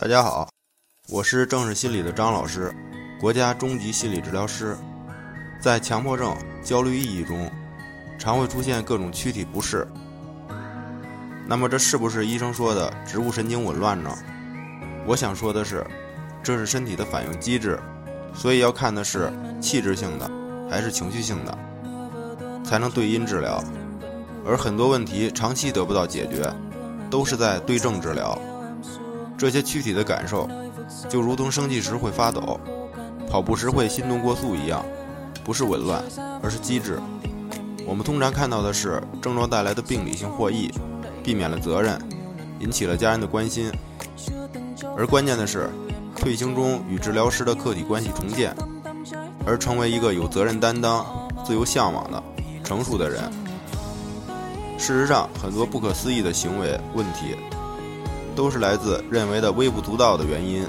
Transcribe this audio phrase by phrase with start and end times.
[0.00, 0.48] 大家好，
[1.08, 2.72] 我是正视心理的张老师，
[3.20, 4.76] 国家中级心理治疗师。
[5.60, 7.50] 在强迫症、焦虑抑郁中，
[8.16, 9.84] 常会出现各种躯体不适。
[11.48, 14.08] 那么，这是不是医生说的植物神经紊乱呢？
[15.04, 15.84] 我想说的是，
[16.44, 17.76] 这是身体的反应机制，
[18.32, 20.30] 所以要看的是器质性的
[20.70, 21.58] 还是情绪性的，
[22.64, 23.60] 才能对因治疗。
[24.46, 26.48] 而很多问题长期得不到解决，
[27.10, 28.38] 都是在对症治疗。
[29.38, 30.48] 这些躯体的感受，
[31.08, 32.58] 就如同生气时会发抖、
[33.30, 34.84] 跑步时会心动过速一样，
[35.44, 36.02] 不是紊乱，
[36.42, 36.98] 而是机制。
[37.86, 40.68] 我们通常看到的是症状带来的病理性获益，
[41.22, 41.96] 避免了责任，
[42.58, 43.70] 引起了家人的关心。
[44.96, 45.70] 而关键的是，
[46.16, 48.52] 退行中与治疗师的客体关系重建，
[49.46, 51.06] 而成为一个有责任担当、
[51.46, 52.20] 自由向往的
[52.64, 53.22] 成熟的人。
[54.76, 57.36] 事实上，很多不可思议的行为问题。
[58.38, 60.64] 都是来自认为的微不足道的原因。